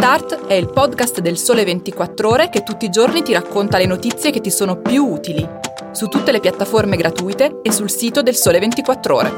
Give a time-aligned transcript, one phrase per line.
[0.00, 3.86] Start è il podcast del Sole 24 Ore che tutti i giorni ti racconta le
[3.86, 5.44] notizie che ti sono più utili,
[5.90, 9.32] su tutte le piattaforme gratuite e sul sito del Sole 24 Ore.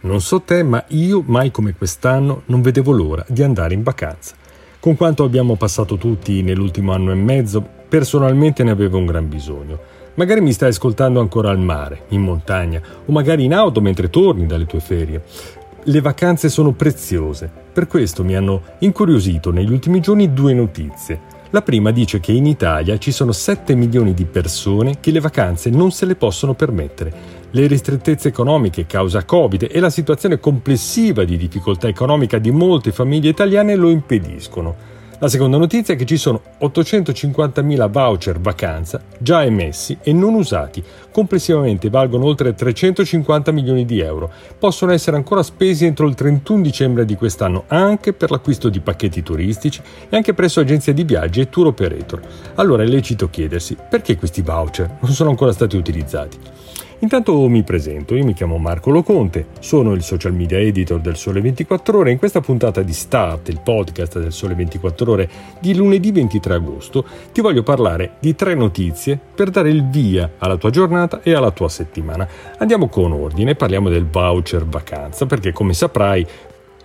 [0.00, 4.34] Non so te, ma io mai come quest'anno non vedevo l'ora di andare in vacanza.
[4.80, 9.93] Con quanto abbiamo passato tutti nell'ultimo anno e mezzo, personalmente ne avevo un gran bisogno.
[10.14, 14.46] Magari mi stai ascoltando ancora al mare, in montagna o magari in auto mentre torni
[14.46, 15.22] dalle tue ferie.
[15.82, 21.32] Le vacanze sono preziose, per questo mi hanno incuriosito negli ultimi giorni due notizie.
[21.50, 25.70] La prima dice che in Italia ci sono 7 milioni di persone che le vacanze
[25.70, 27.12] non se le possono permettere.
[27.50, 33.30] Le ristrettezze economiche causa Covid e la situazione complessiva di difficoltà economica di molte famiglie
[33.30, 34.93] italiane lo impediscono.
[35.24, 40.84] La seconda notizia è che ci sono 850.000 voucher vacanza già emessi e non usati.
[41.10, 44.30] Complessivamente valgono oltre 350 milioni di euro.
[44.58, 49.22] Possono essere ancora spesi entro il 31 dicembre di quest'anno anche per l'acquisto di pacchetti
[49.22, 52.20] turistici e anche presso agenzie di viaggi e tour operator.
[52.56, 56.38] Allora è lecito chiedersi perché questi voucher non sono ancora stati utilizzati.
[57.04, 61.42] Intanto mi presento, io mi chiamo Marco Loconte, sono il social media editor del Sole
[61.42, 65.28] 24 Ore in questa puntata di Start, il podcast del Sole 24 Ore
[65.60, 70.56] di lunedì 23 agosto, ti voglio parlare di tre notizie per dare il via alla
[70.56, 72.26] tua giornata e alla tua settimana.
[72.56, 76.26] Andiamo con ordine, parliamo del voucher vacanza perché come saprai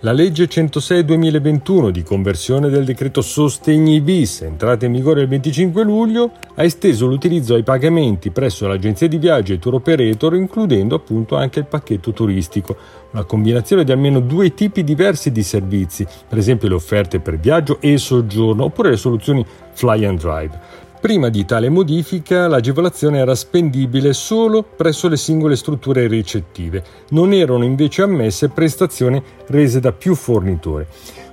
[0.02, 6.32] la legge 106-2021 di conversione del decreto Sostegni bis, entrata in vigore il 25 luglio,
[6.54, 11.58] ha esteso l'utilizzo ai pagamenti presso l'agenzia di viaggio e tour operator, includendo appunto anche
[11.58, 12.76] il pacchetto turistico,
[13.10, 17.78] una combinazione di almeno due tipi diversi di servizi, per esempio le offerte per viaggio
[17.80, 20.88] e soggiorno, oppure le soluzioni fly and drive.
[21.00, 27.64] Prima di tale modifica l'agevolazione era spendibile solo presso le singole strutture ricettive, non erano
[27.64, 30.84] invece ammesse prestazioni rese da più fornitori.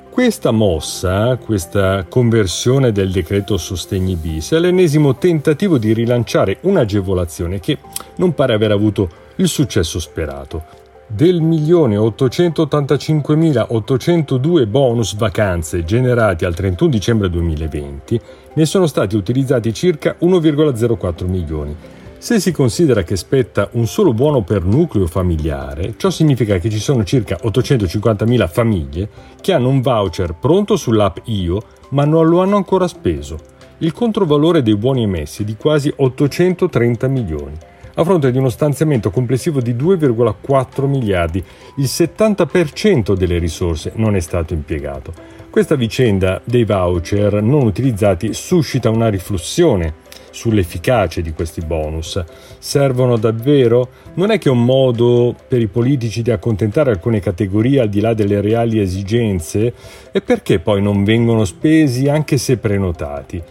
[0.09, 7.77] Questa mossa, questa conversione del decreto sostegni bis, è l'ennesimo tentativo di rilanciare un'agevolazione che
[8.15, 10.86] non pare aver avuto il successo sperato.
[11.09, 18.19] Del milione 885.802 bonus vacanze generati al 31 dicembre 2020,
[18.53, 21.73] ne sono stati utilizzati circa 1,04 milioni.
[22.17, 26.79] Se si considera che spetta un solo buono per nucleo familiare, ciò significa che ci
[26.79, 29.07] sono circa 850.000 famiglie
[29.39, 33.37] che hanno un voucher pronto sull'app IO ma non lo hanno ancora speso.
[33.77, 37.57] Il controvalore dei buoni emessi è di quasi 830 milioni
[37.99, 41.43] a fronte di uno stanziamento complessivo di 2,4 miliardi.
[41.77, 45.13] Il 70% delle risorse non è stato impiegato.
[45.49, 52.23] Questa vicenda dei voucher non utilizzati suscita una riflessione sull'efficacia di questi bonus.
[52.59, 53.89] Servono davvero?
[54.13, 58.13] Non è che un modo per i politici di accontentare alcune categorie al di là
[58.13, 59.73] delle reali esigenze?
[60.11, 63.41] E perché poi non vengono spesi anche se prenotati?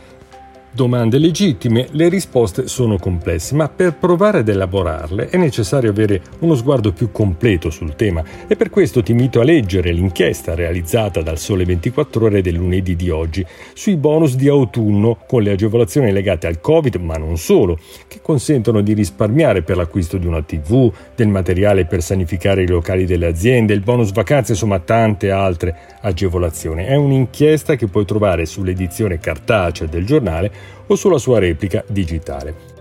[0.70, 6.54] Domande legittime, le risposte sono complesse, ma per provare ad elaborarle è necessario avere uno
[6.54, 11.38] sguardo più completo sul tema e per questo ti invito a leggere l'inchiesta realizzata dal
[11.38, 16.46] Sole 24 ore del lunedì di oggi sui bonus di autunno con le agevolazioni legate
[16.46, 21.28] al Covid, ma non solo, che consentono di risparmiare per l'acquisto di una TV, del
[21.28, 26.84] materiale per sanificare i locali delle aziende, il bonus vacanze, insomma tante altre agevolazioni.
[26.84, 32.75] È un'inchiesta che puoi trovare sull'edizione cartacea del giornale o sulla sua replica digitale.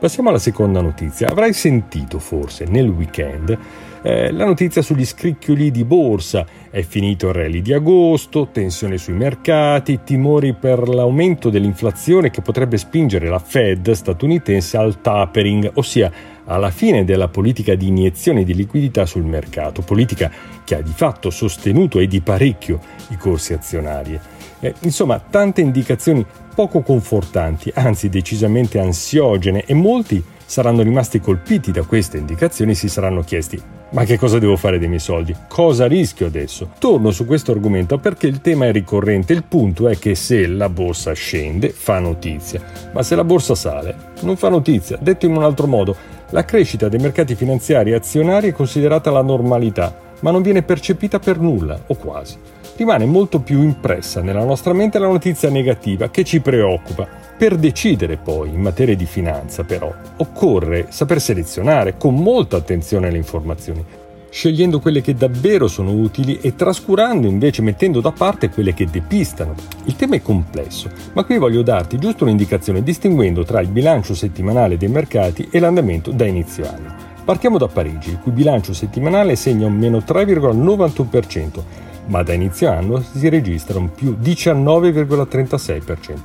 [0.00, 1.28] Passiamo alla seconda notizia.
[1.28, 3.54] Avrai sentito forse nel weekend
[4.00, 6.46] eh, la notizia sugli scricchioli di borsa.
[6.70, 12.78] È finito il rally di agosto, tensione sui mercati, timori per l'aumento dell'inflazione che potrebbe
[12.78, 16.10] spingere la Fed statunitense al tapering, ossia
[16.46, 20.30] alla fine della politica di iniezione di liquidità sul mercato, politica
[20.64, 24.18] che ha di fatto sostenuto e di parecchio i corsi azionari.
[24.60, 26.24] Eh, insomma, tante indicazioni
[26.60, 32.90] poco confortanti, anzi decisamente ansiogene e molti saranno rimasti colpiti da queste indicazioni e si
[32.90, 33.58] saranno chiesti
[33.92, 35.34] ma che cosa devo fare dei miei soldi?
[35.48, 36.72] Cosa rischio adesso?
[36.78, 39.32] Torno su questo argomento perché il tema è ricorrente.
[39.32, 42.62] Il punto è che se la borsa scende fa notizia,
[42.92, 44.96] ma se la borsa sale non fa notizia.
[45.00, 45.96] Detto in un altro modo,
[46.28, 51.18] la crescita dei mercati finanziari e azionari è considerata la normalità, ma non viene percepita
[51.18, 52.36] per nulla, o quasi
[52.80, 57.06] rimane molto più impressa nella nostra mente la notizia negativa che ci preoccupa.
[57.36, 63.18] Per decidere poi in materia di finanza però occorre saper selezionare con molta attenzione le
[63.18, 63.84] informazioni.
[64.30, 69.54] scegliendo quelle che davvero sono utili e trascurando invece, mettendo da parte quelle che depistano.
[69.84, 74.76] Il tema è complesso, ma qui voglio darti giusto un'indicazione distinguendo tra il bilancio settimanale
[74.76, 76.94] dei mercati e l'andamento da inizio anno.
[77.24, 83.02] Partiamo da Parigi, il cui bilancio settimanale segna un meno 3,91%, ma da inizio anno
[83.02, 86.16] si registra un più 19,36%.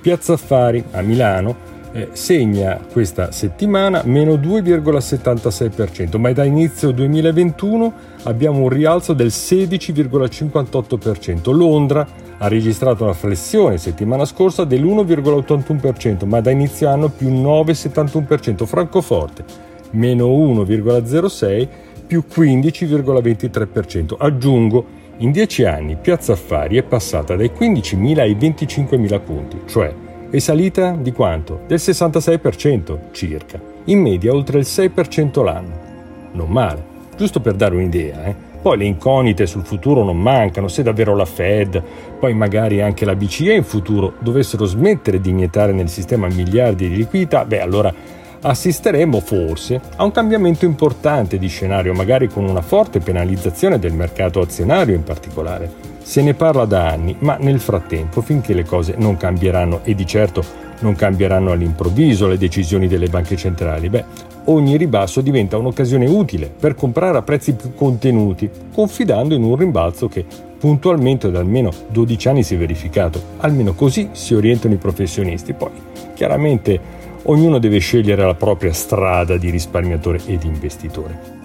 [0.00, 7.92] Piazza Affari a Milano eh, segna questa settimana meno 2,76%, ma da inizio 2021
[8.24, 11.52] abbiamo un rialzo del 16,58%.
[11.52, 12.06] Londra
[12.38, 18.64] ha registrato una flessione settimana scorsa dell'1,81%, ma da inizio anno più 9,71%.
[18.64, 19.44] Francoforte
[19.92, 21.68] meno 1,06%
[22.06, 24.14] più 15,23%.
[24.18, 29.92] Aggiungo in 10 anni Piazza Affari è passata dai 15.000 ai 25.000 punti, cioè
[30.30, 31.60] è salita di quanto?
[31.66, 35.88] Del 66% circa, in media oltre il 6% l'anno.
[36.32, 36.82] Non male,
[37.16, 38.48] giusto per dare un'idea, eh?
[38.62, 41.82] Poi le incognite sul futuro non mancano, se davvero la Fed,
[42.18, 46.96] poi magari anche la BCE in futuro dovessero smettere di iniettare nel sistema miliardi di
[46.96, 47.92] liquidità, beh allora
[48.42, 54.40] assisteremo forse a un cambiamento importante di scenario, magari con una forte penalizzazione del mercato
[54.40, 55.70] azionario in particolare.
[56.02, 60.06] Se ne parla da anni, ma nel frattempo, finché le cose non cambieranno e di
[60.06, 64.04] certo non cambieranno all'improvviso le decisioni delle banche centrali, beh,
[64.44, 70.08] ogni ribasso diventa un'occasione utile per comprare a prezzi più contenuti, confidando in un rimbalzo
[70.08, 70.24] che
[70.58, 73.20] puntualmente da almeno 12 anni si è verificato.
[73.38, 75.52] Almeno così si orientano i professionisti.
[75.52, 75.70] Poi,
[76.14, 81.38] chiaramente, ognuno deve scegliere la propria strada di risparmiatore ed investitore.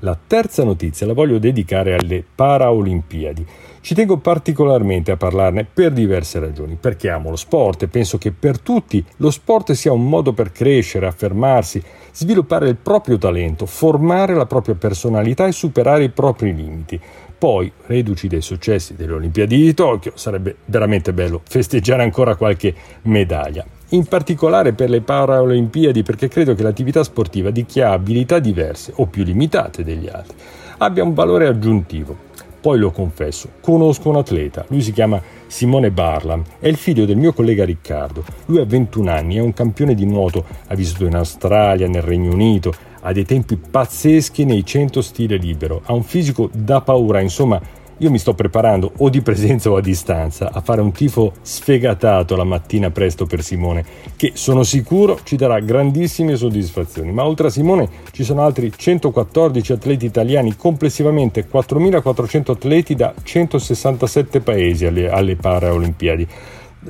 [0.00, 3.46] La terza notizia la voglio dedicare alle Paraolimpiadi.
[3.80, 8.30] Ci tengo particolarmente a parlarne per diverse ragioni, perché amo lo sport e penso che
[8.30, 11.82] per tutti lo sport sia un modo per crescere, affermarsi,
[12.12, 17.00] sviluppare il proprio talento, formare la propria personalità e superare i propri limiti.
[17.38, 23.64] Poi, reduci dai successi delle Olimpiadi di Tokyo, sarebbe veramente bello festeggiare ancora qualche medaglia.
[23.90, 28.92] In particolare per le Paralimpiadi, perché credo che l'attività sportiva di chi ha abilità diverse
[28.96, 30.36] o più limitate degli altri
[30.78, 32.24] abbia un valore aggiuntivo.
[32.60, 37.16] Poi lo confesso, conosco un atleta, lui si chiama Simone Barlam, è il figlio del
[37.16, 38.24] mio collega Riccardo.
[38.46, 42.32] Lui ha 21 anni, è un campione di nuoto, ha vissuto in Australia, nel Regno
[42.32, 42.72] Unito,
[43.06, 47.60] ha dei tempi pazzeschi nei 100 stile libero, ha un fisico da paura, insomma
[47.98, 52.36] io mi sto preparando o di presenza o a distanza a fare un tifo sfegatato
[52.36, 53.84] la mattina presto per Simone,
[54.16, 57.12] che sono sicuro ci darà grandissime soddisfazioni.
[57.12, 64.40] Ma oltre a Simone ci sono altri 114 atleti italiani, complessivamente 4.400 atleti da 167
[64.40, 66.26] paesi alle, alle Paralimpiadi.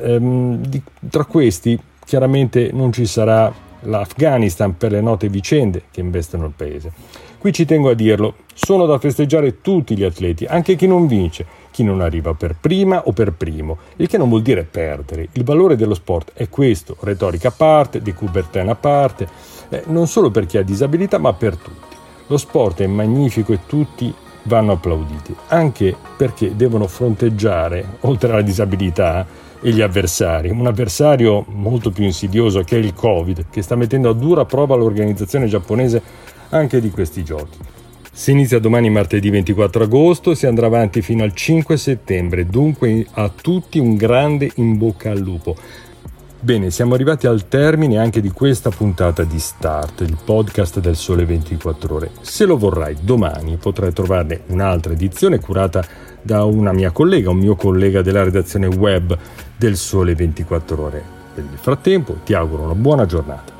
[0.00, 6.46] Ehm, di, tra questi chiaramente non ci sarà l'Afghanistan per le note vicende che investono
[6.46, 6.92] il paese.
[7.38, 11.46] Qui ci tengo a dirlo, sono da festeggiare tutti gli atleti, anche chi non vince,
[11.70, 15.28] chi non arriva per prima o per primo, il che non vuol dire perdere.
[15.32, 19.28] Il valore dello sport è questo, retorica a parte, di Coubertin a parte,
[19.68, 21.96] eh, non solo per chi ha disabilità, ma per tutti.
[22.28, 24.12] Lo sport è magnifico e tutti
[24.44, 29.26] vanno applauditi, anche perché devono fronteggiare, oltre alla disabilità,
[29.60, 30.50] e gli avversari.
[30.50, 34.76] Un avversario molto più insidioso che è il Covid, che sta mettendo a dura prova
[34.76, 36.02] l'organizzazione giapponese
[36.50, 37.58] anche di questi giochi.
[38.12, 43.06] Si inizia domani martedì 24 agosto e si andrà avanti fino al 5 settembre, dunque
[43.12, 45.54] a tutti un grande in bocca al lupo.
[46.38, 51.24] Bene, siamo arrivati al termine anche di questa puntata di Start, il podcast del Sole
[51.24, 52.10] 24 ore.
[52.20, 55.84] Se lo vorrai, domani potrai trovarne un'altra edizione curata
[56.20, 59.16] da una mia collega, un mio collega della redazione web
[59.56, 61.04] del Sole 24 ore.
[61.36, 63.55] Nel frattempo ti auguro una buona giornata.